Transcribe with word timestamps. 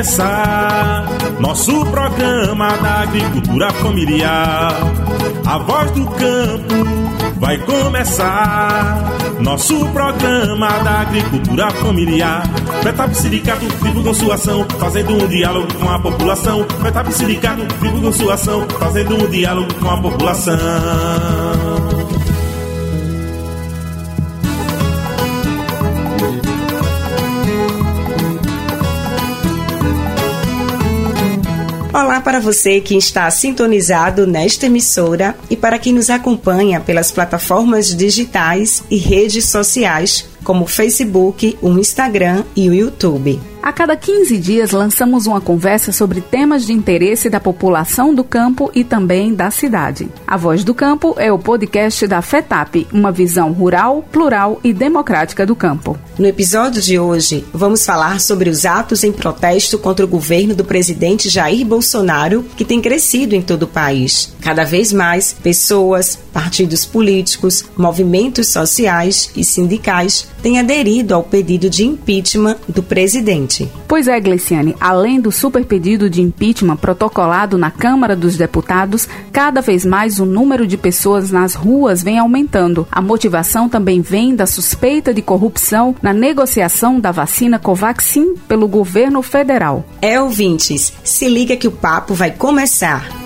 começar. 0.00 1.04
Nosso 1.40 1.84
programa 1.86 2.68
da 2.78 3.02
agricultura 3.02 3.70
familiar. 3.74 4.74
A 5.44 5.58
voz 5.58 5.90
do 5.90 6.06
campo 6.06 6.74
vai 7.38 7.58
começar. 7.58 9.18
Nosso 9.40 9.86
programa 9.90 10.68
da 10.68 11.00
agricultura 11.00 11.70
familiar. 11.72 12.44
Betap 12.82 13.14
Sindicato 13.14 13.66
divulgam 13.82 14.14
sua 14.14 14.36
ação, 14.36 14.66
fazendo 14.78 15.12
um 15.12 15.28
diálogo 15.28 15.68
com 15.74 15.90
a 15.90 15.98
população. 15.98 16.66
Betap 16.82 17.12
Sindicato 17.12 17.66
divulgam 17.82 18.12
sua 18.12 18.34
ação, 18.34 18.66
fazendo 18.78 19.22
um 19.22 19.28
diálogo 19.28 19.74
com 19.74 19.90
a 19.90 19.98
população. 19.98 20.56
Olá 31.92 32.20
para 32.20 32.38
você 32.38 32.80
que 32.80 32.96
está 32.96 33.28
sintonizado 33.32 34.24
nesta 34.24 34.66
emissora 34.66 35.34
e 35.50 35.56
para 35.56 35.76
quem 35.76 35.92
nos 35.92 36.08
acompanha 36.08 36.80
pelas 36.80 37.10
plataformas 37.10 37.96
digitais 37.96 38.84
e 38.88 38.96
redes 38.96 39.46
sociais 39.46 40.24
como 40.44 40.64
o 40.64 40.68
Facebook, 40.68 41.58
o 41.60 41.68
Instagram 41.70 42.44
e 42.54 42.68
o 42.68 42.74
YouTube. 42.74 43.40
A 43.62 43.72
cada 43.72 43.94
15 43.94 44.38
dias 44.38 44.70
lançamos 44.70 45.26
uma 45.26 45.40
conversa 45.40 45.92
sobre 45.92 46.22
temas 46.22 46.64
de 46.64 46.72
interesse 46.72 47.28
da 47.28 47.38
população 47.38 48.14
do 48.14 48.24
campo 48.24 48.70
e 48.74 48.82
também 48.82 49.34
da 49.34 49.50
cidade. 49.50 50.08
A 50.26 50.34
Voz 50.36 50.64
do 50.64 50.74
Campo 50.74 51.14
é 51.18 51.30
o 51.30 51.38
podcast 51.38 52.06
da 52.06 52.22
FETAP, 52.22 52.86
uma 52.90 53.12
visão 53.12 53.52
rural, 53.52 54.02
plural 54.10 54.58
e 54.64 54.72
democrática 54.72 55.44
do 55.44 55.54
campo. 55.54 55.98
No 56.18 56.26
episódio 56.26 56.80
de 56.80 56.98
hoje, 56.98 57.44
vamos 57.52 57.84
falar 57.84 58.20
sobre 58.20 58.48
os 58.48 58.64
atos 58.64 59.04
em 59.04 59.12
protesto 59.12 59.78
contra 59.78 60.06
o 60.06 60.08
governo 60.08 60.54
do 60.54 60.64
presidente 60.64 61.28
Jair 61.28 61.64
Bolsonaro, 61.66 62.44
que 62.56 62.64
tem 62.64 62.80
crescido 62.80 63.34
em 63.34 63.42
todo 63.42 63.64
o 63.64 63.68
país. 63.68 64.34
Cada 64.40 64.64
vez 64.64 64.90
mais, 64.90 65.34
pessoas, 65.34 66.18
partidos 66.32 66.86
políticos, 66.86 67.64
movimentos 67.76 68.48
sociais 68.48 69.30
e 69.36 69.44
sindicais 69.44 70.26
têm 70.42 70.58
aderido 70.58 71.14
ao 71.14 71.22
pedido 71.22 71.68
de 71.68 71.84
impeachment 71.84 72.56
do 72.68 72.82
presidente. 72.82 73.49
Pois 73.88 74.06
é, 74.06 74.20
Gleciane, 74.20 74.76
além 74.80 75.20
do 75.20 75.32
super 75.32 75.64
pedido 75.64 76.08
de 76.08 76.22
impeachment 76.22 76.76
protocolado 76.76 77.58
na 77.58 77.70
Câmara 77.70 78.14
dos 78.14 78.36
Deputados, 78.36 79.08
cada 79.32 79.60
vez 79.60 79.84
mais 79.84 80.20
o 80.20 80.24
número 80.24 80.66
de 80.66 80.76
pessoas 80.76 81.30
nas 81.30 81.54
ruas 81.54 82.02
vem 82.02 82.18
aumentando. 82.18 82.86
A 82.90 83.02
motivação 83.02 83.68
também 83.68 84.00
vem 84.00 84.34
da 84.34 84.46
suspeita 84.46 85.12
de 85.12 85.22
corrupção 85.22 85.94
na 86.00 86.12
negociação 86.12 87.00
da 87.00 87.10
vacina 87.10 87.58
Covaxin 87.58 88.34
pelo 88.48 88.68
governo 88.68 89.22
federal. 89.22 89.84
É, 90.00 90.20
ouvintes, 90.20 90.92
se 91.02 91.28
liga 91.28 91.56
que 91.56 91.68
o 91.68 91.72
papo 91.72 92.14
vai 92.14 92.30
começar. 92.30 93.19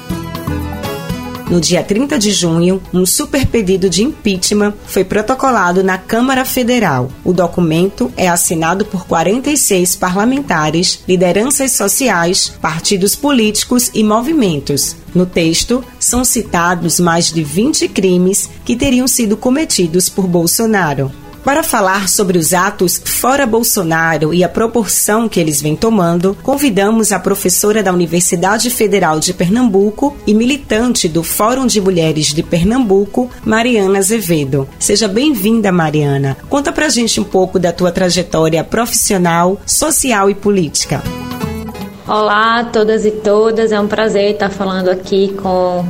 No 1.49 1.61
dia 1.61 1.83
30 1.83 2.19
de 2.19 2.31
junho, 2.31 2.81
um 2.93 3.05
super 3.05 3.47
pedido 3.47 3.89
de 3.91 4.03
impeachment 4.03 4.73
foi 4.87 5.05
protocolado 5.05 5.85
na 5.85 5.99
Câmara 5.99 6.45
Federal. 6.45 7.11
O 7.23 7.33
documento 7.33 8.11
é 8.17 8.29
assinado 8.29 8.85
por 8.87 9.07
46 9.07 9.97
parlamentares, 9.97 11.01
lideranças 11.07 11.73
sociais, 11.73 12.53
partidos 12.61 13.15
políticos 13.15 13.91
e 13.93 14.03
movimentos. 14.03 14.97
No 15.15 15.27
texto, 15.27 15.85
são 16.01 16.25
citados 16.25 16.99
mais 16.99 17.31
de 17.31 17.43
20 17.43 17.89
crimes 17.89 18.49
que 18.65 18.75
teriam 18.75 19.07
sido 19.07 19.37
cometidos 19.37 20.09
por 20.09 20.27
Bolsonaro. 20.27 21.13
Para 21.45 21.63
falar 21.63 22.09
sobre 22.09 22.39
os 22.39 22.55
atos 22.55 22.99
fora 23.05 23.45
Bolsonaro 23.45 24.33
e 24.33 24.43
a 24.43 24.49
proporção 24.49 25.29
que 25.29 25.39
eles 25.39 25.61
vêm 25.61 25.77
tomando, 25.77 26.35
convidamos 26.43 27.13
a 27.13 27.19
professora 27.19 27.83
da 27.83 27.93
Universidade 27.93 28.71
Federal 28.71 29.21
de 29.21 29.35
Pernambuco 29.35 30.17
e 30.27 30.33
militante 30.33 31.07
do 31.07 31.23
Fórum 31.23 31.67
de 31.67 31.83
Mulheres 31.83 32.33
de 32.33 32.43
Pernambuco, 32.43 33.31
Mariana 33.45 33.99
Azevedo. 33.99 34.67
Seja 34.79 35.07
bem-vinda, 35.07 35.71
Mariana. 35.71 36.35
Conta 36.49 36.73
pra 36.73 36.89
gente 36.89 37.21
um 37.21 37.25
pouco 37.25 37.59
da 37.59 37.73
tua 37.73 37.93
trajetória 37.93 38.65
profissional, 38.65 39.61
social 39.67 40.31
e 40.31 40.35
política. 40.35 41.03
Olá 42.09 42.61
a 42.61 42.65
todas 42.65 43.05
e 43.05 43.11
todas, 43.11 43.71
é 43.71 43.79
um 43.79 43.87
prazer 43.87 44.33
estar 44.33 44.49
falando 44.49 44.89
aqui 44.89 45.35
com 45.35 45.85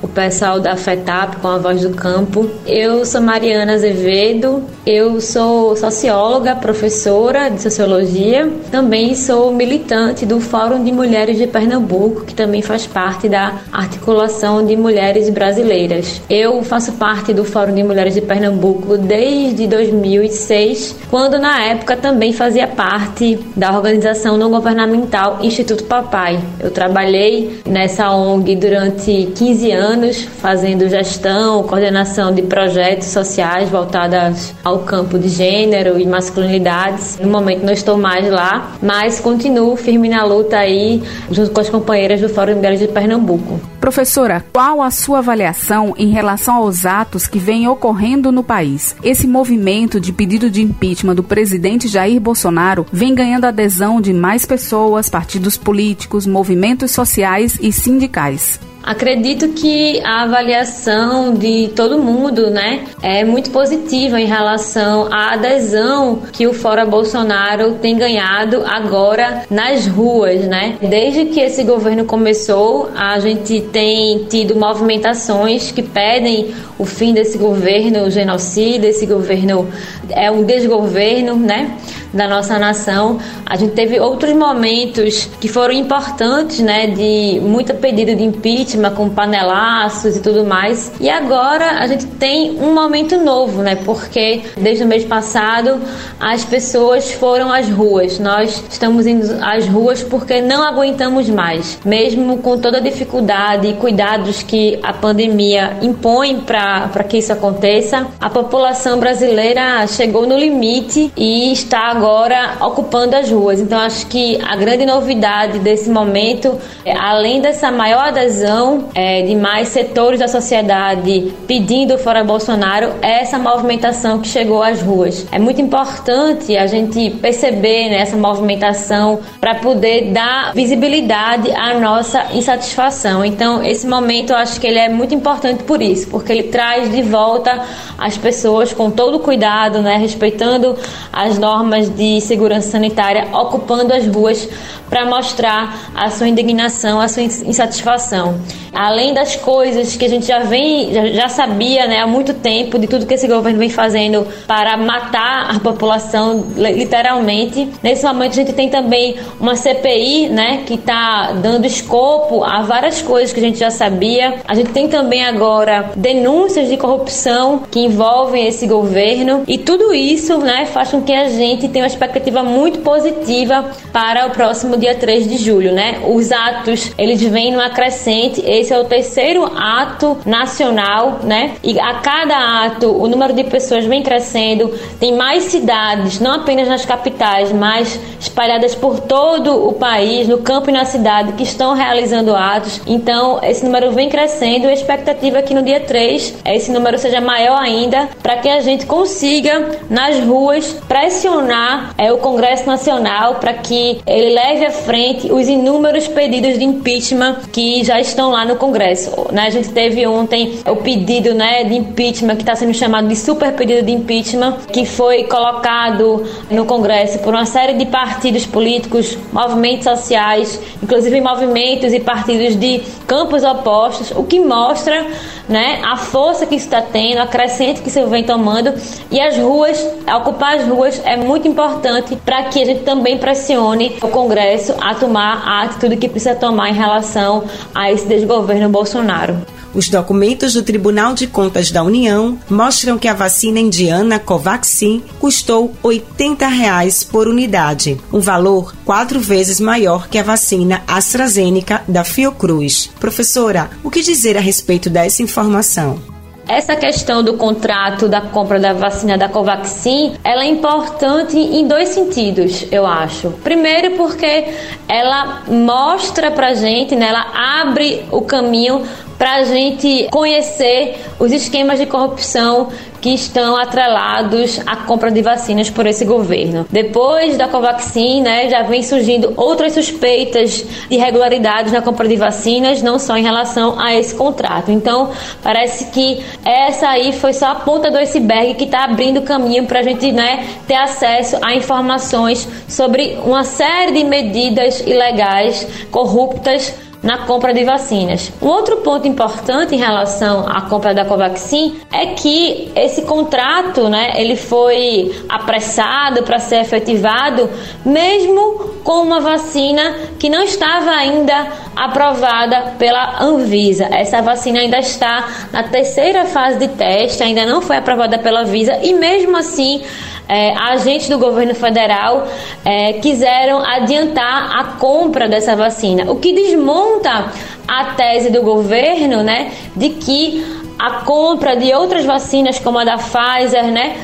o 0.00 0.08
pessoal 0.08 0.60
da 0.60 0.76
FETAP 0.76 1.36
com 1.36 1.48
a 1.48 1.58
Voz 1.58 1.82
do 1.82 1.90
Campo. 1.90 2.48
Eu 2.66 3.04
sou 3.04 3.20
Mariana 3.20 3.74
Azevedo, 3.74 4.62
eu 4.86 5.20
sou 5.20 5.74
socióloga, 5.76 6.54
professora 6.54 7.48
de 7.48 7.60
sociologia, 7.60 8.50
também 8.70 9.14
sou 9.14 9.52
militante 9.52 10.24
do 10.24 10.40
Fórum 10.40 10.82
de 10.84 10.92
Mulheres 10.92 11.36
de 11.36 11.46
Pernambuco, 11.46 12.24
que 12.24 12.34
também 12.34 12.62
faz 12.62 12.86
parte 12.86 13.28
da 13.28 13.54
articulação 13.72 14.64
de 14.64 14.76
mulheres 14.76 15.28
brasileiras. 15.30 16.20
Eu 16.30 16.62
faço 16.62 16.92
parte 16.92 17.32
do 17.32 17.44
Fórum 17.44 17.74
de 17.74 17.82
Mulheres 17.82 18.14
de 18.14 18.20
Pernambuco 18.20 18.96
desde 18.96 19.66
2006, 19.66 20.96
quando 21.10 21.38
na 21.38 21.64
época 21.64 21.96
também 21.96 22.32
fazia 22.32 22.66
parte 22.66 23.38
da 23.56 23.72
organização 23.72 24.36
não 24.36 24.50
governamental 24.50 25.38
Instituto 25.42 25.84
Papai. 25.84 26.38
Eu 26.60 26.70
trabalhei 26.70 27.60
nessa 27.66 28.10
ONG 28.14 28.54
durante 28.56 29.32
15 29.34 29.72
anos 29.72 29.87
anos 29.88 30.22
fazendo 30.22 30.88
gestão, 30.88 31.62
coordenação 31.62 32.34
de 32.34 32.42
projetos 32.42 33.08
sociais 33.08 33.70
voltados 33.70 34.52
ao 34.62 34.80
campo 34.80 35.18
de 35.18 35.28
gênero 35.28 35.98
e 35.98 36.06
masculinidades. 36.06 37.18
No 37.18 37.30
momento 37.30 37.64
não 37.64 37.72
estou 37.72 37.96
mais 37.96 38.30
lá, 38.30 38.72
mas 38.82 39.18
continuo 39.20 39.76
firme 39.76 40.08
na 40.08 40.24
luta 40.24 40.58
aí 40.58 41.02
junto 41.30 41.50
com 41.50 41.60
as 41.60 41.70
companheiras 41.70 42.20
do 42.20 42.28
Fórum 42.28 42.52
de 42.52 42.56
Mulheres 42.56 42.80
de 42.80 42.88
Pernambuco. 42.88 43.60
Professora, 43.80 44.44
qual 44.52 44.82
a 44.82 44.90
sua 44.90 45.18
avaliação 45.18 45.94
em 45.96 46.10
relação 46.10 46.56
aos 46.56 46.84
atos 46.84 47.26
que 47.26 47.38
vêm 47.38 47.66
ocorrendo 47.68 48.30
no 48.30 48.42
país? 48.42 48.94
Esse 49.02 49.26
movimento 49.26 49.98
de 49.98 50.12
pedido 50.12 50.50
de 50.50 50.60
impeachment 50.60 51.14
do 51.14 51.22
presidente 51.22 51.88
Jair 51.88 52.20
Bolsonaro 52.20 52.84
vem 52.92 53.14
ganhando 53.14 53.46
adesão 53.46 54.00
de 54.00 54.12
mais 54.12 54.44
pessoas, 54.44 55.08
partidos 55.08 55.56
políticos, 55.56 56.26
movimentos 56.26 56.90
sociais 56.90 57.58
e 57.62 57.72
sindicais. 57.72 58.60
Acredito 58.88 59.48
que 59.48 60.00
a 60.02 60.22
avaliação 60.22 61.34
de 61.34 61.68
todo 61.76 61.98
mundo, 61.98 62.48
né, 62.48 62.86
é 63.02 63.22
muito 63.22 63.50
positiva 63.50 64.18
em 64.18 64.24
relação 64.24 65.12
à 65.12 65.34
adesão 65.34 66.22
que 66.32 66.46
o 66.46 66.54
Fora 66.54 66.86
Bolsonaro 66.86 67.74
tem 67.82 67.98
ganhado 67.98 68.64
agora 68.64 69.42
nas 69.50 69.86
ruas, 69.86 70.46
né? 70.46 70.78
Desde 70.80 71.26
que 71.26 71.38
esse 71.38 71.64
governo 71.64 72.06
começou, 72.06 72.88
a 72.96 73.18
gente 73.18 73.60
tem 73.60 74.24
tido 74.24 74.56
movimentações 74.56 75.70
que 75.70 75.82
pedem 75.82 76.54
o 76.78 76.86
fim 76.86 77.12
desse 77.12 77.36
governo 77.36 78.10
genocida, 78.10 78.86
esse 78.86 79.04
governo 79.04 79.68
é 80.08 80.30
um 80.30 80.44
desgoverno, 80.44 81.36
né? 81.36 81.76
Da 82.12 82.26
nossa 82.26 82.58
nação. 82.58 83.18
A 83.44 83.56
gente 83.56 83.72
teve 83.72 84.00
outros 84.00 84.32
momentos 84.34 85.28
que 85.40 85.48
foram 85.48 85.74
importantes, 85.74 86.60
né, 86.60 86.86
de 86.86 87.40
muita 87.40 87.74
pedido 87.74 88.14
de 88.14 88.24
impeachment 88.24 88.90
com 88.92 89.08
panelaços 89.08 90.16
e 90.16 90.20
tudo 90.20 90.44
mais. 90.44 90.92
E 91.00 91.08
agora 91.08 91.78
a 91.80 91.86
gente 91.86 92.06
tem 92.06 92.58
um 92.60 92.74
momento 92.74 93.16
novo, 93.18 93.62
né, 93.62 93.76
porque 93.84 94.42
desde 94.56 94.84
o 94.84 94.86
mês 94.86 95.04
passado 95.04 95.80
as 96.18 96.44
pessoas 96.44 97.12
foram 97.12 97.52
às 97.52 97.68
ruas. 97.68 98.18
Nós 98.18 98.62
estamos 98.70 99.06
indo 99.06 99.38
às 99.42 99.66
ruas 99.66 100.02
porque 100.02 100.40
não 100.40 100.62
aguentamos 100.62 101.28
mais, 101.28 101.78
mesmo 101.84 102.38
com 102.38 102.58
toda 102.58 102.78
a 102.78 102.80
dificuldade 102.80 103.68
e 103.68 103.74
cuidados 103.74 104.42
que 104.42 104.78
a 104.82 104.92
pandemia 104.92 105.76
impõe 105.82 106.40
para 106.40 107.04
que 107.04 107.18
isso 107.18 107.32
aconteça. 107.32 108.06
A 108.20 108.30
população 108.30 108.98
brasileira 108.98 109.86
chegou 109.86 110.26
no 110.26 110.38
limite 110.38 111.12
e 111.16 111.52
está 111.52 111.97
agora 111.98 112.58
ocupando 112.60 113.16
as 113.16 113.28
ruas. 113.28 113.60
Então 113.60 113.78
acho 113.78 114.06
que 114.06 114.40
a 114.40 114.54
grande 114.54 114.86
novidade 114.86 115.58
desse 115.58 115.90
momento, 115.90 116.56
é, 116.84 116.96
além 116.96 117.40
dessa 117.40 117.72
maior 117.72 118.08
adesão 118.08 118.88
é, 118.94 119.22
de 119.22 119.34
mais 119.34 119.68
setores 119.68 120.20
da 120.20 120.28
sociedade 120.28 121.34
pedindo 121.46 121.98
fora 121.98 122.22
Bolsonaro, 122.22 122.94
é 123.02 123.22
essa 123.22 123.38
movimentação 123.38 124.20
que 124.20 124.28
chegou 124.28 124.62
às 124.62 124.80
ruas. 124.80 125.26
É 125.32 125.38
muito 125.40 125.60
importante 125.60 126.56
a 126.56 126.68
gente 126.68 127.10
perceber 127.10 127.90
né, 127.90 128.00
essa 128.00 128.16
movimentação 128.16 129.18
para 129.40 129.56
poder 129.56 130.12
dar 130.12 130.54
visibilidade 130.54 131.50
à 131.50 131.78
nossa 131.78 132.26
insatisfação. 132.32 133.24
Então 133.24 133.62
esse 133.64 133.86
momento 133.88 134.30
eu 134.30 134.36
acho 134.36 134.60
que 134.60 134.66
ele 134.66 134.78
é 134.78 134.88
muito 134.88 135.14
importante 135.14 135.64
por 135.64 135.82
isso, 135.82 136.08
porque 136.08 136.30
ele 136.30 136.44
traz 136.44 136.90
de 136.92 137.02
volta 137.02 137.60
as 137.98 138.16
pessoas 138.16 138.72
com 138.72 138.88
todo 138.88 139.18
cuidado, 139.18 139.82
né, 139.82 139.96
respeitando 139.96 140.76
as 141.12 141.36
normas 141.38 141.87
de 141.88 142.20
segurança 142.20 142.70
sanitária 142.70 143.28
ocupando 143.32 143.92
as 143.92 144.06
ruas 144.06 144.48
para 144.88 145.04
mostrar 145.06 145.90
a 145.94 146.10
sua 146.10 146.28
indignação, 146.28 147.00
a 147.00 147.08
sua 147.08 147.22
insatisfação. 147.22 148.40
Além 148.78 149.12
das 149.12 149.34
coisas 149.34 149.96
que 149.96 150.04
a 150.04 150.08
gente 150.08 150.24
já 150.24 150.38
vem, 150.38 150.92
já, 151.12 151.28
sabia 151.28 151.88
né, 151.88 151.98
há 151.98 152.06
muito 152.06 152.32
tempo 152.32 152.78
de 152.78 152.86
tudo 152.86 153.06
que 153.06 153.14
esse 153.14 153.26
governo 153.26 153.58
vem 153.58 153.68
fazendo 153.68 154.24
para 154.46 154.76
matar 154.76 155.50
a 155.56 155.58
população, 155.58 156.46
literalmente. 156.56 157.68
Nesse 157.82 158.06
momento 158.06 158.30
a 158.30 158.36
gente 158.36 158.52
tem 158.52 158.68
também 158.68 159.16
uma 159.40 159.56
CPI, 159.56 160.28
né, 160.28 160.62
que 160.64 160.74
está 160.74 161.32
dando 161.32 161.66
escopo 161.66 162.44
a 162.44 162.62
várias 162.62 163.02
coisas 163.02 163.32
que 163.32 163.40
a 163.40 163.42
gente 163.42 163.58
já 163.58 163.70
sabia. 163.70 164.36
A 164.46 164.54
gente 164.54 164.70
tem 164.70 164.86
também 164.86 165.24
agora 165.24 165.90
denúncias 165.96 166.68
de 166.68 166.76
corrupção 166.76 167.62
que 167.68 167.80
envolvem 167.80 168.46
esse 168.46 168.64
governo 168.68 169.42
e 169.48 169.58
tudo 169.58 169.92
isso, 169.92 170.38
né, 170.38 170.66
faz 170.66 170.92
com 170.92 171.02
que 171.02 171.12
a 171.12 171.28
gente 171.28 171.66
tenha 171.66 171.82
uma 171.82 171.88
expectativa 171.88 172.44
muito 172.44 172.78
positiva 172.78 173.72
para 173.92 174.26
o 174.26 174.30
próximo 174.30 174.76
dia 174.76 174.94
3 174.94 175.28
de 175.28 175.36
julho, 175.36 175.72
né? 175.72 176.00
Os 176.06 176.30
atos, 176.30 176.92
eles 176.96 177.20
vêm 177.20 177.50
numa 177.50 177.70
crescente. 177.70 178.40
Esse 178.46 178.67
é 178.72 178.78
o 178.78 178.84
terceiro 178.84 179.44
ato 179.56 180.18
nacional, 180.24 181.20
né? 181.22 181.56
E 181.62 181.78
a 181.78 181.94
cada 181.94 182.64
ato, 182.64 182.90
o 182.90 183.06
número 183.08 183.32
de 183.32 183.44
pessoas 183.44 183.84
vem 183.84 184.02
crescendo. 184.02 184.72
Tem 184.98 185.14
mais 185.14 185.44
cidades, 185.44 186.20
não 186.20 186.34
apenas 186.34 186.68
nas 186.68 186.84
capitais, 186.84 187.52
mas 187.52 187.98
espalhadas 188.20 188.74
por 188.74 189.00
todo 189.00 189.68
o 189.68 189.72
país, 189.72 190.28
no 190.28 190.38
campo 190.38 190.70
e 190.70 190.72
na 190.72 190.84
cidade, 190.84 191.32
que 191.32 191.42
estão 191.42 191.74
realizando 191.74 192.34
atos. 192.34 192.80
Então, 192.86 193.40
esse 193.42 193.64
número 193.64 193.92
vem 193.92 194.08
crescendo. 194.08 194.68
A 194.68 194.72
expectativa 194.72 195.38
é 195.38 195.42
que 195.42 195.54
no 195.54 195.62
dia 195.62 195.80
3 195.80 196.36
esse 196.44 196.70
número 196.70 196.98
seja 196.98 197.20
maior 197.20 197.58
ainda, 197.60 198.08
para 198.22 198.36
que 198.36 198.48
a 198.48 198.60
gente 198.60 198.86
consiga, 198.86 199.78
nas 199.88 200.18
ruas, 200.20 200.72
pressionar 200.88 201.94
é, 201.96 202.12
o 202.12 202.18
Congresso 202.18 202.66
Nacional 202.66 203.36
para 203.36 203.54
que 203.54 204.00
ele 204.06 204.34
leve 204.34 204.66
à 204.66 204.70
frente 204.70 205.30
os 205.32 205.48
inúmeros 205.48 206.06
pedidos 206.08 206.58
de 206.58 206.64
impeachment 206.64 207.36
que 207.52 207.82
já 207.84 208.00
estão 208.00 208.30
lá 208.30 208.44
no 208.48 208.56
Congresso. 208.56 209.28
Né? 209.32 209.42
A 209.42 209.50
gente 209.50 209.70
teve 209.70 210.06
ontem 210.06 210.58
o 210.66 210.76
pedido 210.76 211.34
né, 211.34 211.64
de 211.64 211.74
impeachment, 211.74 212.36
que 212.36 212.42
está 212.42 212.54
sendo 212.54 212.74
chamado 212.74 213.06
de 213.06 213.14
super 213.14 213.52
pedido 213.52 213.84
de 213.84 213.92
impeachment, 213.92 214.56
que 214.72 214.84
foi 214.84 215.24
colocado 215.24 216.24
no 216.50 216.64
Congresso 216.64 217.18
por 217.20 217.32
uma 217.32 217.46
série 217.46 217.74
de 217.74 217.86
partidos 217.86 218.46
políticos, 218.46 219.16
movimentos 219.32 219.84
sociais, 219.84 220.60
inclusive 220.82 221.20
movimentos 221.20 221.92
e 221.92 222.00
partidos 222.00 222.56
de 222.56 222.82
campos 223.06 223.44
opostos, 223.44 224.10
o 224.12 224.24
que 224.24 224.40
mostra 224.40 225.06
né, 225.48 225.80
a 225.84 225.96
força 225.96 226.46
que 226.46 226.54
está 226.54 226.82
tendo, 226.82 227.20
a 227.20 227.26
crescente 227.26 227.80
que 227.80 227.88
isso 227.88 228.06
vem 228.06 228.24
tomando 228.24 228.74
e 229.10 229.20
as 229.20 229.36
ruas, 229.36 229.78
ocupar 230.16 230.56
as 230.56 230.66
ruas 230.66 231.00
é 231.04 231.16
muito 231.16 231.48
importante 231.48 232.16
para 232.16 232.44
que 232.44 232.62
a 232.62 232.66
gente 232.66 232.84
também 232.84 233.18
pressione 233.18 233.96
o 234.02 234.08
Congresso 234.08 234.74
a 234.80 234.94
tomar 234.94 235.42
a 235.44 235.62
atitude 235.62 235.96
que 235.96 236.08
precisa 236.08 236.34
tomar 236.34 236.70
em 236.70 236.74
relação 236.74 237.44
a 237.74 237.90
esse 237.90 238.06
desgoverno 238.06 238.68
Bolsonaro. 238.68 239.57
Os 239.74 239.88
documentos 239.88 240.54
do 240.54 240.62
Tribunal 240.62 241.14
de 241.14 241.26
Contas 241.26 241.70
da 241.70 241.82
União 241.82 242.38
mostram 242.48 242.98
que 242.98 243.06
a 243.06 243.14
vacina 243.14 243.60
indiana 243.60 244.18
Covaxin 244.18 245.02
custou 245.20 245.72
80 245.82 246.46
reais 246.46 247.04
por 247.04 247.28
unidade, 247.28 248.00
um 248.12 248.20
valor 248.20 248.74
quatro 248.84 249.20
vezes 249.20 249.60
maior 249.60 250.08
que 250.08 250.18
a 250.18 250.22
vacina 250.22 250.82
AstraZeneca 250.86 251.82
da 251.86 252.02
Fiocruz. 252.02 252.90
Professora, 252.98 253.70
o 253.84 253.90
que 253.90 254.02
dizer 254.02 254.36
a 254.36 254.40
respeito 254.40 254.88
dessa 254.88 255.22
informação? 255.22 256.00
Essa 256.48 256.74
questão 256.74 257.22
do 257.22 257.34
contrato 257.34 258.08
da 258.08 258.22
compra 258.22 258.58
da 258.58 258.72
vacina 258.72 259.18
da 259.18 259.28
Covaxin, 259.28 260.14
ela 260.24 260.44
é 260.44 260.46
importante 260.46 261.36
em 261.36 261.68
dois 261.68 261.90
sentidos, 261.90 262.64
eu 262.72 262.86
acho. 262.86 263.32
Primeiro 263.44 263.98
porque 263.98 264.46
ela 264.88 265.42
mostra 265.46 266.30
pra 266.30 266.54
gente, 266.54 266.96
né, 266.96 267.08
ela 267.08 267.60
abre 267.60 268.06
o 268.10 268.22
caminho 268.22 268.82
para 269.18 269.36
a 269.36 269.44
gente 269.44 270.08
conhecer 270.10 271.04
os 271.18 271.32
esquemas 271.32 271.78
de 271.78 271.86
corrupção 271.86 272.68
que 273.00 273.10
estão 273.10 273.56
atrelados 273.56 274.60
à 274.66 274.76
compra 274.76 275.10
de 275.10 275.22
vacinas 275.22 275.70
por 275.70 275.86
esse 275.86 276.04
governo. 276.04 276.66
Depois 276.70 277.36
da 277.36 277.48
Covaxin, 277.48 278.22
né, 278.22 278.48
já 278.48 278.62
vem 278.62 278.82
surgindo 278.82 279.32
outras 279.36 279.74
suspeitas 279.74 280.64
de 280.88 280.96
irregularidades 280.96 281.72
na 281.72 281.80
compra 281.80 282.08
de 282.08 282.16
vacinas, 282.16 282.82
não 282.82 282.98
só 282.98 283.16
em 283.16 283.22
relação 283.22 283.78
a 283.78 283.94
esse 283.94 284.14
contrato. 284.14 284.70
Então, 284.70 285.10
parece 285.42 285.86
que 285.86 286.24
essa 286.44 286.88
aí 286.88 287.12
foi 287.12 287.32
só 287.32 287.46
a 287.46 287.54
ponta 287.56 287.90
do 287.90 287.98
iceberg 287.98 288.54
que 288.54 288.64
está 288.64 288.84
abrindo 288.84 289.22
caminho 289.22 289.64
para 289.66 289.80
a 289.80 289.82
gente 289.82 290.10
né, 290.12 290.46
ter 290.66 290.74
acesso 290.74 291.36
a 291.42 291.54
informações 291.54 292.48
sobre 292.68 293.18
uma 293.24 293.44
série 293.44 293.92
de 293.92 294.04
medidas 294.04 294.80
ilegais, 294.80 295.66
corruptas 295.90 296.74
na 297.02 297.18
compra 297.18 297.54
de 297.54 297.64
vacinas. 297.64 298.32
Um 298.42 298.46
outro 298.46 298.78
ponto 298.78 299.06
importante 299.06 299.74
em 299.74 299.78
relação 299.78 300.46
à 300.48 300.62
compra 300.62 300.92
da 300.92 301.04
Covaxin 301.04 301.80
é 301.92 302.06
que 302.06 302.72
esse 302.74 303.02
contrato, 303.02 303.88
né, 303.88 304.14
ele 304.16 304.36
foi 304.36 305.14
apressado 305.28 306.22
para 306.22 306.38
ser 306.38 306.60
efetivado, 306.60 307.48
mesmo 307.84 308.78
com 308.82 309.02
uma 309.02 309.20
vacina 309.20 309.94
que 310.18 310.28
não 310.28 310.42
estava 310.42 310.90
ainda 310.90 311.46
aprovada 311.76 312.74
pela 312.78 313.22
Anvisa. 313.22 313.86
Essa 313.90 314.20
vacina 314.20 314.60
ainda 314.60 314.78
está 314.78 315.28
na 315.52 315.62
terceira 315.62 316.24
fase 316.24 316.58
de 316.58 316.68
teste, 316.68 317.22
ainda 317.22 317.46
não 317.46 317.60
foi 317.62 317.76
aprovada 317.76 318.18
pela 318.18 318.40
Anvisa 318.40 318.78
e 318.82 318.92
mesmo 318.94 319.36
assim 319.36 319.82
é, 320.28 320.54
agentes 320.56 321.08
do 321.08 321.18
governo 321.18 321.54
federal 321.54 322.28
é, 322.64 322.94
quiseram 322.94 323.64
adiantar 323.64 324.58
a 324.58 324.64
compra 324.78 325.26
dessa 325.26 325.56
vacina, 325.56 326.10
o 326.10 326.16
que 326.16 326.32
desmonta 326.32 327.32
a 327.66 327.84
tese 327.94 328.30
do 328.30 328.42
governo, 328.42 329.22
né, 329.22 329.52
de 329.74 329.90
que 329.90 330.44
a 330.78 331.00
compra 331.00 331.56
de 331.56 331.72
outras 331.72 332.04
vacinas 332.04 332.58
como 332.58 332.78
a 332.78 332.84
da 332.84 332.96
Pfizer, 332.98 333.64
né, 333.64 333.96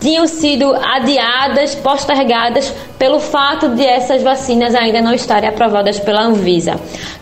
tinham 0.00 0.26
sido 0.26 0.74
adiadas, 0.74 1.74
postergadas 1.74 2.72
pelo 2.98 3.18
fato 3.18 3.70
de 3.70 3.84
essas 3.84 4.22
vacinas 4.22 4.74
ainda 4.74 5.00
não 5.00 5.12
estarem 5.12 5.48
aprovadas 5.48 5.98
pela 5.98 6.22
Anvisa. 6.22 6.80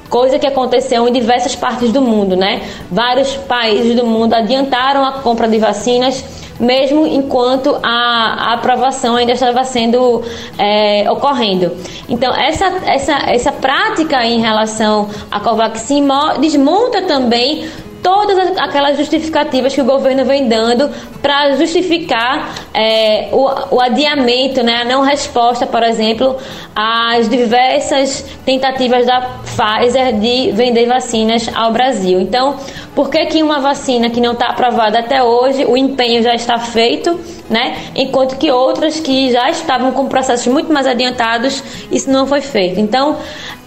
Coisa 0.08 0.38
que 0.38 0.46
aconteceu 0.46 1.08
em 1.08 1.12
diversas 1.12 1.56
partes 1.56 1.90
do 1.90 2.00
mundo, 2.00 2.36
né? 2.36 2.62
Vários 2.90 3.34
países 3.34 3.96
do 3.96 4.06
mundo 4.06 4.34
adiantaram 4.34 5.04
a 5.04 5.12
compra 5.14 5.48
de 5.48 5.58
vacinas 5.58 6.22
mesmo 6.58 7.06
enquanto 7.06 7.76
a, 7.82 8.50
a 8.50 8.54
aprovação 8.54 9.16
ainda 9.16 9.32
estava 9.32 9.64
sendo 9.64 10.22
é, 10.58 11.10
ocorrendo. 11.10 11.72
Então, 12.08 12.34
essa, 12.34 12.66
essa, 12.86 13.12
essa 13.30 13.52
prática 13.52 14.24
em 14.24 14.40
relação 14.40 15.08
à 15.30 15.40
Covaxin 15.40 16.06
desmonta 16.40 17.02
também 17.02 17.66
todas 18.06 18.56
aquelas 18.56 18.96
justificativas 18.96 19.74
que 19.74 19.80
o 19.80 19.84
governo 19.84 20.24
vem 20.24 20.46
dando 20.46 20.88
para 21.20 21.56
justificar 21.56 22.54
é, 22.72 23.30
o, 23.32 23.74
o, 23.74 23.80
adiamento, 23.80 24.62
né, 24.62 24.82
a 24.82 24.84
não 24.84 25.02
resposta, 25.02 25.66
por 25.66 25.82
exemplo, 25.82 26.36
às 26.72 27.28
diversas 27.28 28.24
tentativas 28.44 29.06
da 29.06 29.40
Pfizer 29.42 30.20
de 30.20 30.52
vender 30.52 30.86
vacinas 30.86 31.50
ao 31.52 31.72
Brasil. 31.72 32.20
Então, 32.20 32.54
por 32.94 33.10
que, 33.10 33.26
que 33.26 33.42
uma 33.42 33.58
vacina 33.58 34.08
que 34.08 34.20
não 34.20 34.34
está 34.34 34.50
aprovada 34.50 35.00
até 35.00 35.20
hoje, 35.20 35.64
o 35.64 35.76
empenho 35.76 36.22
já 36.22 36.32
está 36.32 36.58
feito, 36.58 37.18
né, 37.48 37.90
enquanto 37.94 38.36
que 38.36 38.50
outras 38.50 39.00
que 39.00 39.30
já 39.30 39.48
estavam 39.50 39.92
com 39.92 40.06
processos 40.06 40.46
muito 40.46 40.72
mais 40.72 40.86
adiantados, 40.86 41.62
isso 41.90 42.10
não 42.10 42.26
foi 42.26 42.40
feito. 42.40 42.80
Então, 42.80 43.16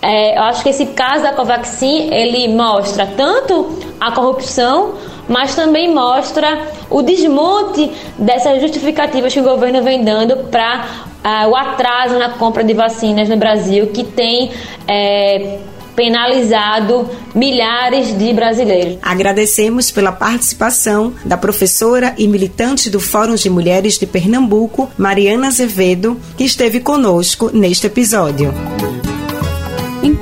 é, 0.01 0.37
eu 0.37 0.43
acho 0.43 0.63
que 0.63 0.69
esse 0.69 0.87
caso 0.87 1.23
da 1.23 1.33
Covaxin, 1.33 2.13
ele 2.13 2.47
mostra 2.49 3.05
tanto 3.05 3.79
a 3.99 4.11
corrupção, 4.11 4.93
mas 5.27 5.55
também 5.55 5.93
mostra 5.93 6.67
o 6.89 7.01
desmonte 7.01 7.91
dessas 8.17 8.61
justificativas 8.61 9.33
que 9.33 9.39
o 9.39 9.43
governo 9.43 9.83
vem 9.83 10.03
dando 10.03 10.37
para 10.49 10.85
uh, 10.85 11.09
ah, 11.23 11.47
o 11.47 11.55
atraso 11.55 12.17
na 12.17 12.29
compra 12.29 12.63
de 12.63 12.73
vacinas 12.73 13.29
no 13.29 13.37
Brasil, 13.37 13.87
que 13.87 14.03
tem 14.03 14.51
é, 14.87 15.59
penalizado 15.99 17.09
milhares 17.35 18.17
de 18.17 18.31
brasileiros. 18.31 18.99
Agradecemos 19.01 19.91
pela 19.91 20.13
participação 20.13 21.13
da 21.25 21.35
professora 21.35 22.15
e 22.17 22.25
militante 22.25 22.89
do 22.89 23.01
Fórum 23.01 23.35
de 23.35 23.49
Mulheres 23.49 23.99
de 23.99 24.07
Pernambuco, 24.07 24.89
Mariana 24.97 25.47
Azevedo, 25.47 26.17
que 26.37 26.45
esteve 26.45 26.79
conosco 26.79 27.51
neste 27.53 27.87
episódio. 27.87 28.53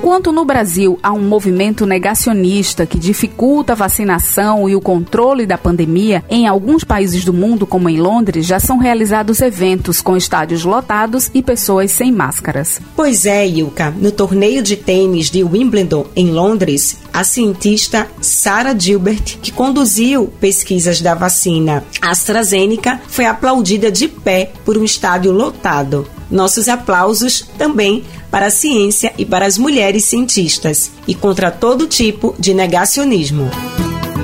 Enquanto 0.07 0.31
no 0.31 0.45
Brasil 0.45 0.97
há 1.03 1.11
um 1.11 1.19
movimento 1.19 1.85
negacionista 1.85 2.85
que 2.85 2.97
dificulta 2.97 3.73
a 3.73 3.75
vacinação 3.75 4.69
e 4.69 4.73
o 4.73 4.79
controle 4.79 5.45
da 5.45 5.57
pandemia, 5.57 6.23
em 6.29 6.47
alguns 6.47 6.85
países 6.85 7.25
do 7.25 7.33
mundo, 7.33 7.67
como 7.67 7.89
em 7.89 7.99
Londres, 7.99 8.45
já 8.45 8.57
são 8.57 8.77
realizados 8.77 9.41
eventos 9.41 9.99
com 9.99 10.15
estádios 10.15 10.63
lotados 10.63 11.29
e 11.33 11.43
pessoas 11.43 11.91
sem 11.91 12.09
máscaras. 12.09 12.79
Pois 12.95 13.25
é, 13.25 13.45
Ilka. 13.45 13.93
No 13.99 14.09
torneio 14.09 14.63
de 14.63 14.77
tênis 14.77 15.29
de 15.29 15.43
Wimbledon, 15.43 16.05
em 16.15 16.31
Londres, 16.31 16.99
a 17.13 17.25
cientista 17.25 18.07
Sarah 18.21 18.79
Gilbert, 18.79 19.39
que 19.41 19.51
conduziu 19.51 20.27
pesquisas 20.39 21.01
da 21.01 21.15
vacina 21.15 21.83
AstraZeneca, 22.01 23.01
foi 23.09 23.25
aplaudida 23.25 23.91
de 23.91 24.07
pé 24.07 24.53
por 24.63 24.77
um 24.77 24.85
estádio 24.85 25.33
lotado. 25.33 26.07
Nossos 26.29 26.67
aplausos 26.67 27.45
também 27.57 28.03
para 28.29 28.47
a 28.47 28.51
ciência 28.51 29.13
e 29.17 29.25
para 29.25 29.45
as 29.45 29.57
mulheres 29.57 30.05
cientistas 30.05 30.91
e 31.07 31.15
contra 31.15 31.51
todo 31.51 31.87
tipo 31.87 32.35
de 32.37 32.53
negacionismo. 32.53 33.49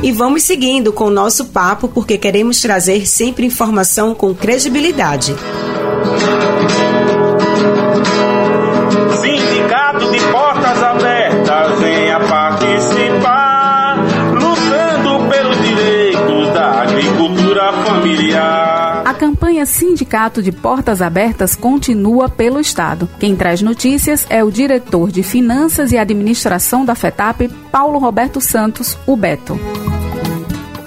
E 0.02 0.12
vamos 0.12 0.44
seguindo 0.44 0.92
com 0.92 1.06
o 1.06 1.10
nosso 1.10 1.46
papo 1.46 1.88
porque 1.88 2.18
queremos 2.18 2.60
trazer 2.62 3.08
sempre 3.08 3.46
informação 3.46 4.14
com 4.14 4.36
credibilidade. 4.36 5.34
Sindicato 5.34 6.93
campanha 19.63 19.65
Sindicato 19.65 20.41
de 20.41 20.51
Portas 20.51 21.01
Abertas 21.01 21.55
continua 21.55 22.29
pelo 22.29 22.60
Estado. 22.60 23.10
Quem 23.20 23.36
traz 23.36 23.62
notícias 23.62 24.25
é 24.29 24.43
o 24.43 24.51
diretor 24.51 25.12
de 25.12 25.24
Finanças 25.24 25.91
e 25.91 25.98
Administração 25.98 26.86
da 26.86 26.96
FETAP, 26.96 27.50
Paulo 27.72 27.98
Roberto 27.98 28.39
Santos, 28.39 28.98
o 29.08 29.15
Beto. 29.15 29.60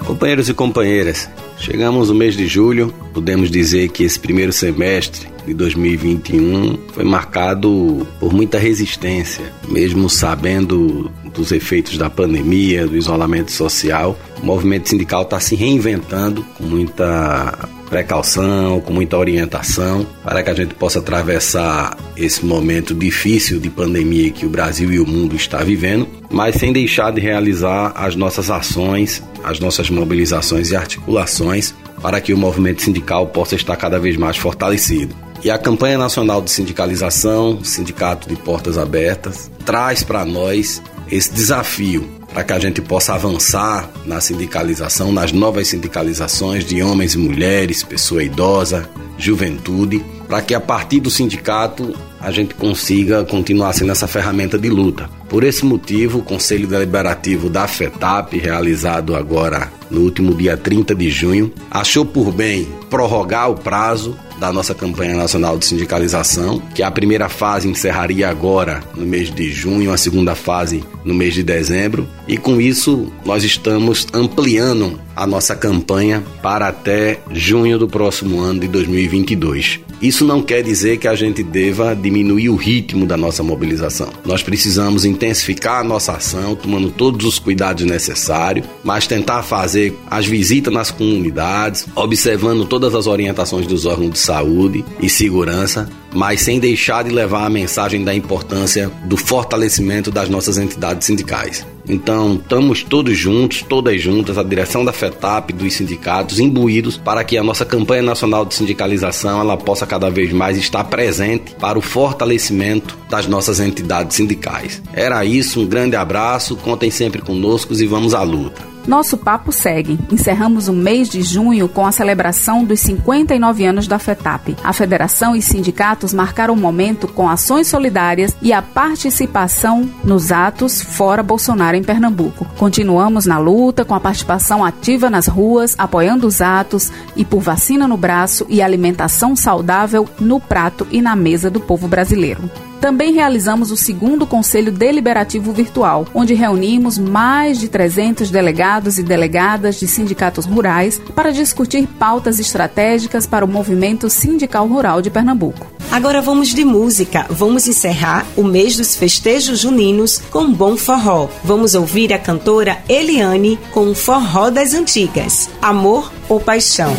Companheiros 0.05 0.47
e 0.47 0.53
companheiras, 0.53 1.29
chegamos 1.57 2.09
no 2.09 2.15
mês 2.15 2.35
de 2.35 2.47
julho, 2.47 2.93
podemos 3.13 3.51
dizer 3.51 3.89
que 3.89 4.03
esse 4.03 4.19
primeiro 4.19 4.53
semestre 4.53 5.27
de 5.45 5.53
2021 5.53 6.77
foi 6.93 7.03
marcado 7.03 8.07
por 8.19 8.33
muita 8.33 8.57
resistência, 8.57 9.51
mesmo 9.67 10.09
sabendo 10.09 11.11
dos 11.33 11.51
efeitos 11.51 11.97
da 11.97 12.09
pandemia, 12.09 12.87
do 12.87 12.95
isolamento 12.95 13.51
social. 13.51 14.17
O 14.41 14.45
movimento 14.45 14.89
sindical 14.89 15.23
está 15.23 15.39
se 15.39 15.55
reinventando 15.55 16.43
com 16.57 16.63
muita 16.63 17.76
precaução, 17.89 18.79
com 18.81 18.93
muita 18.93 19.17
orientação, 19.17 20.05
para 20.23 20.43
que 20.43 20.49
a 20.49 20.53
gente 20.53 20.73
possa 20.75 20.99
atravessar 20.99 21.97
esse 22.15 22.45
momento 22.45 22.93
difícil 22.93 23.59
de 23.59 23.69
pandemia 23.69 24.29
que 24.31 24.45
o 24.45 24.49
Brasil 24.49 24.91
e 24.91 24.99
o 24.99 25.07
mundo 25.07 25.35
está 25.35 25.59
vivendo, 25.59 26.07
mas 26.29 26.55
sem 26.55 26.71
deixar 26.71 27.11
de 27.11 27.21
realizar 27.21 27.93
as 27.95 28.15
nossas 28.15 28.49
ações, 28.49 29.23
as 29.43 29.59
nossas 29.59 29.89
mobilizações 29.89 30.71
e 30.71 30.75
articulações 30.75 31.73
para 32.01 32.21
que 32.21 32.33
o 32.33 32.37
movimento 32.37 32.81
sindical 32.81 33.27
possa 33.27 33.55
estar 33.55 33.75
cada 33.75 33.99
vez 33.99 34.17
mais 34.17 34.37
fortalecido. 34.37 35.15
E 35.43 35.51
a 35.51 35.57
campanha 35.57 35.97
nacional 35.97 36.41
de 36.41 36.49
sindicalização, 36.49 37.63
Sindicato 37.63 38.27
de 38.27 38.35
Portas 38.35 38.77
Abertas, 38.77 39.51
traz 39.65 40.03
para 40.03 40.25
nós 40.25 40.81
esse 41.11 41.31
desafio 41.31 42.16
para 42.37 42.43
que 42.43 42.53
a 42.53 42.59
gente 42.59 42.83
possa 42.83 43.15
avançar 43.15 43.89
na 44.05 44.21
sindicalização, 44.21 45.11
nas 45.11 45.31
novas 45.31 45.69
sindicalizações 45.69 46.63
de 46.63 46.83
homens 46.83 47.15
e 47.15 47.17
mulheres, 47.17 47.81
pessoa 47.81 48.23
idosa, 48.23 48.87
juventude, 49.17 50.05
para 50.27 50.43
que 50.43 50.53
a 50.53 50.61
partir 50.61 50.99
do 50.99 51.09
sindicato 51.09 51.95
a 52.21 52.29
gente 52.29 52.53
consiga 52.53 53.25
continuar 53.25 53.73
sendo 53.73 53.91
essa 53.91 54.05
ferramenta 54.05 54.55
de 54.55 54.69
luta. 54.69 55.09
Por 55.29 55.43
esse 55.43 55.65
motivo, 55.65 56.19
o 56.19 56.23
Conselho 56.23 56.67
Deliberativo 56.67 57.49
da 57.49 57.67
FETAP, 57.67 58.37
realizado 58.37 59.15
agora 59.15 59.71
no 59.91 60.01
último 60.01 60.33
dia 60.33 60.55
30 60.55 60.95
de 60.95 61.09
junho, 61.09 61.51
achou 61.69 62.05
por 62.05 62.31
bem 62.31 62.67
prorrogar 62.89 63.51
o 63.51 63.55
prazo 63.55 64.17
da 64.39 64.53
nossa 64.53 64.73
campanha 64.73 65.15
nacional 65.15 65.57
de 65.57 65.65
sindicalização, 65.65 66.61
que 66.73 66.83
a 66.83 66.91
primeira 66.91 67.27
fase 67.27 67.67
encerraria 67.67 68.29
agora 68.29 68.83
no 68.95 69.05
mês 69.05 69.33
de 69.33 69.51
junho, 69.51 69.91
a 69.91 69.97
segunda 69.97 70.35
fase 70.35 70.83
no 71.03 71.13
mês 71.13 71.33
de 71.33 71.43
dezembro, 71.43 72.07
e 72.27 72.37
com 72.37 72.61
isso 72.61 73.11
nós 73.25 73.43
estamos 73.43 74.07
ampliando 74.13 74.99
a 75.15 75.25
nossa 75.25 75.55
campanha 75.55 76.23
para 76.41 76.67
até 76.67 77.19
junho 77.31 77.79
do 77.79 77.87
próximo 77.87 78.39
ano 78.39 78.59
de 78.59 78.67
2022. 78.67 79.79
Isso 79.99 80.23
não 80.23 80.43
quer 80.43 80.61
dizer 80.61 80.97
que 80.97 81.07
a 81.07 81.15
gente 81.15 81.41
deva 81.41 81.95
diminuir 81.95 82.49
o 82.49 82.55
ritmo 82.55 83.07
da 83.07 83.17
nossa 83.17 83.41
mobilização. 83.41 84.09
Nós 84.23 84.43
precisamos 84.43 85.05
intensificar 85.17 85.81
a 85.81 85.83
nossa 85.83 86.13
ação, 86.13 86.55
tomando 86.55 86.89
todos 86.91 87.25
os 87.25 87.39
cuidados 87.39 87.83
necessários, 87.85 88.65
mas 88.83 89.07
tentar 89.07 89.43
fazer 89.43 89.97
as 90.09 90.25
visitas 90.25 90.73
nas 90.73 90.91
comunidades, 90.91 91.85
observando 91.95 92.65
todas 92.65 92.95
as 92.95 93.07
orientações 93.07 93.67
dos 93.67 93.85
órgãos 93.85 94.11
de 94.11 94.19
saúde 94.19 94.85
e 95.01 95.09
segurança, 95.09 95.89
mas 96.13 96.41
sem 96.41 96.59
deixar 96.59 97.03
de 97.03 97.09
levar 97.09 97.45
a 97.45 97.49
mensagem 97.49 98.03
da 98.03 98.13
importância 98.13 98.91
do 99.05 99.17
fortalecimento 99.17 100.11
das 100.11 100.29
nossas 100.29 100.57
entidades 100.57 101.05
sindicais. 101.07 101.65
Então, 101.89 102.35
estamos 102.35 102.83
todos 102.83 103.17
juntos, 103.17 103.63
todas 103.63 104.01
juntas, 104.01 104.37
a 104.37 104.43
direção 104.43 104.83
da 104.83 104.91
FETAP, 104.91 105.53
dos 105.53 105.73
sindicatos, 105.73 106.39
imbuídos 106.39 106.97
para 106.97 107.23
que 107.23 107.37
a 107.37 107.43
nossa 107.43 107.63
campanha 107.63 108.01
nacional 108.01 108.45
de 108.45 108.55
sindicalização 108.55 109.39
ela 109.39 109.55
possa 109.55 109.85
cada 109.87 110.09
vez 110.09 110.33
mais 110.33 110.57
estar 110.57 110.83
presente 110.83 111.55
para 111.55 111.79
o 111.79 111.81
fortalecimento 111.81 112.97
das 113.09 113.25
nossas 113.25 113.59
entidades 113.59 114.17
sindicais. 114.17 114.81
Era 114.93 115.23
isso, 115.23 115.61
um 115.61 115.65
grande 115.65 115.95
abraço, 115.95 116.57
contem 116.57 116.91
sempre 116.91 117.21
conosco 117.21 117.73
e 117.73 117.85
vamos 117.85 118.13
à 118.13 118.21
luta. 118.21 118.76
Nosso 118.87 119.17
papo 119.17 119.51
segue. 119.51 119.99
Encerramos 120.09 120.69
o 120.69 120.73
mês 120.73 121.09
de 121.09 121.21
junho 121.21 121.67
com 121.67 121.85
a 121.85 121.91
celebração 121.91 122.63
dos 122.63 122.79
59 122.79 123.65
anos 123.65 123.85
da 123.85 123.99
FETAP. 123.99 124.55
A 124.63 124.71
federação 124.71 125.35
e 125.35 125.41
sindicatos 125.41 126.13
marcaram 126.13 126.53
o 126.53 126.57
momento 126.57 127.05
com 127.07 127.27
ações 127.27 127.67
solidárias 127.67 128.35
e 128.41 128.53
a 128.53 128.61
participação 128.61 129.89
nos 130.05 130.31
atos 130.31 130.81
fora 130.81 131.21
Bolsonaro 131.21 131.75
em 131.75 131.83
Pernambuco. 131.83 132.47
Continuamos 132.57 133.25
na 133.25 133.37
luta 133.37 133.83
com 133.83 133.93
a 133.93 133.99
participação 133.99 134.63
ativa 134.63 135.09
nas 135.09 135.27
ruas, 135.27 135.75
apoiando 135.77 136.25
os 136.25 136.41
atos 136.41 136.89
e 137.15 137.25
por 137.25 137.41
vacina 137.41 137.87
no 137.87 137.97
braço 137.97 138.45
e 138.47 138.61
alimentação 138.61 139.35
saudável 139.35 140.07
no 140.17 140.39
prato 140.39 140.87
e 140.89 141.01
na 141.01 141.15
mesa 141.15 141.49
do 141.49 141.59
povo 141.59 141.89
brasileiro. 141.89 142.49
Também 142.79 143.13
realizamos 143.13 143.71
o 143.71 143.77
segundo 143.77 144.27
Conselho 144.27 144.71
Deliberativo 144.71 145.51
Virtual, 145.51 146.05
onde 146.13 146.33
reunimos 146.33 146.97
mais 146.97 147.59
de 147.59 147.67
300 147.67 148.29
delegados 148.29 148.97
e 148.97 149.03
delegadas 149.03 149.79
de 149.79 149.87
sindicatos 149.87 150.45
rurais 150.45 151.01
para 151.15 151.31
discutir 151.31 151.87
pautas 151.99 152.39
estratégicas 152.39 153.25
para 153.25 153.45
o 153.45 153.47
movimento 153.47 154.09
sindical 154.09 154.67
rural 154.67 155.01
de 155.01 155.09
Pernambuco. 155.09 155.77
Agora 155.91 156.21
vamos 156.21 156.49
de 156.49 156.65
música. 156.65 157.25
Vamos 157.29 157.67
encerrar 157.67 158.25
o 158.35 158.43
mês 158.43 158.75
dos 158.75 158.95
festejos 158.95 159.59
juninos 159.59 160.21
com 160.29 160.39
um 160.39 160.53
bom 160.53 160.75
forró. 160.75 161.29
Vamos 161.43 161.75
ouvir 161.75 162.13
a 162.13 162.19
cantora 162.19 162.77
Eliane 162.89 163.57
com 163.71 163.89
o 163.89 163.95
Forró 163.95 164.49
das 164.49 164.73
Antigas. 164.73 165.49
Amor 165.61 166.11
ou 166.27 166.39
Paixão. 166.39 166.95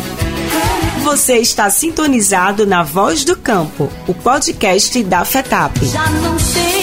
Você 1.09 1.37
está 1.37 1.71
sintonizado 1.71 2.67
na 2.67 2.83
Voz 2.83 3.25
do 3.25 3.35
Campo, 3.35 3.91
o 4.07 4.13
podcast 4.13 5.03
da 5.03 5.25
FETAP. 5.25 5.83
Já 5.87 6.07
não 6.07 6.37
sei 6.37 6.78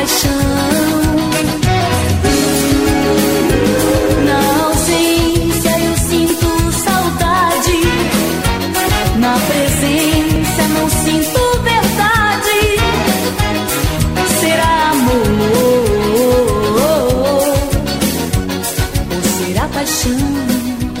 Ou 0.00 0.06
será 0.06 0.37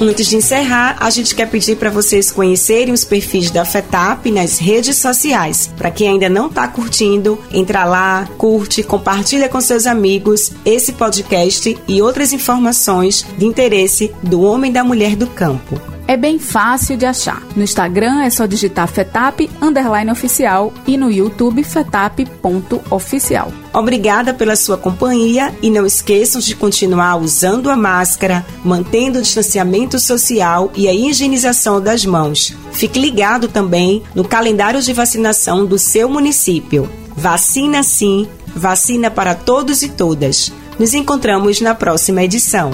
Antes 0.08 0.26
de 0.26 0.36
encerrar, 0.36 0.96
a 1.00 1.10
gente 1.10 1.34
quer 1.34 1.50
pedir 1.50 1.76
para 1.76 1.90
vocês 1.90 2.30
conhecerem 2.32 2.94
os 2.94 3.04
perfis 3.04 3.50
da 3.50 3.62
FETAP 3.62 4.30
nas 4.30 4.58
redes 4.58 4.96
sociais. 4.96 5.70
Para 5.76 5.90
quem 5.90 6.08
ainda 6.08 6.30
não 6.30 6.46
está 6.46 6.66
curtindo, 6.66 7.38
entra 7.52 7.84
lá, 7.84 8.26
curte, 8.38 8.82
compartilha 8.82 9.50
com 9.50 9.60
seus 9.60 9.86
amigos 9.86 10.50
esse 10.64 10.94
podcast 10.94 11.76
e 11.86 12.00
outras 12.00 12.32
informações 12.32 13.22
de 13.36 13.44
interesse 13.44 14.10
do 14.22 14.40
homem 14.40 14.70
e 14.70 14.74
da 14.74 14.82
mulher 14.82 15.14
do 15.14 15.26
campo. 15.26 15.97
É 16.08 16.16
bem 16.16 16.38
fácil 16.38 16.96
de 16.96 17.04
achar. 17.04 17.46
No 17.54 17.62
Instagram 17.62 18.22
é 18.22 18.30
só 18.30 18.46
digitar 18.46 18.88
FETAP 18.88 19.50
underline 19.60 20.10
oficial 20.10 20.72
e 20.86 20.96
no 20.96 21.10
YouTube 21.10 21.62
fetap.oficial. 21.62 23.52
Obrigada 23.74 24.32
pela 24.32 24.56
sua 24.56 24.78
companhia 24.78 25.54
e 25.60 25.68
não 25.68 25.84
esqueçam 25.84 26.40
de 26.40 26.56
continuar 26.56 27.16
usando 27.16 27.68
a 27.68 27.76
máscara, 27.76 28.42
mantendo 28.64 29.18
o 29.18 29.22
distanciamento 29.22 29.98
social 30.00 30.72
e 30.74 30.88
a 30.88 30.94
higienização 30.94 31.78
das 31.78 32.06
mãos. 32.06 32.56
Fique 32.72 32.98
ligado 32.98 33.46
também 33.46 34.02
no 34.14 34.26
calendário 34.26 34.80
de 34.80 34.94
vacinação 34.94 35.66
do 35.66 35.78
seu 35.78 36.08
município. 36.08 36.88
Vacina 37.14 37.82
sim, 37.82 38.26
vacina 38.56 39.10
para 39.10 39.34
todos 39.34 39.82
e 39.82 39.90
todas. 39.90 40.50
Nos 40.78 40.94
encontramos 40.94 41.60
na 41.60 41.74
próxima 41.74 42.22
edição. 42.22 42.70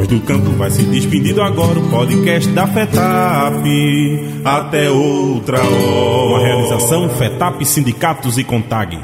Voz 0.00 0.08
do 0.08 0.20
campo 0.20 0.50
vai 0.52 0.70
se 0.70 0.82
despedindo 0.84 1.42
agora. 1.42 1.78
O 1.78 1.90
podcast 1.90 2.50
da 2.52 2.66
FETAP. 2.66 3.64
Até 4.44 4.90
outra 4.90 5.58
hora. 5.58 6.26
Uma 6.26 6.40
realização 6.40 7.08
FETAP 7.10 7.64
Sindicatos 7.64 8.38
e 8.38 8.44
Contag. 8.44 8.98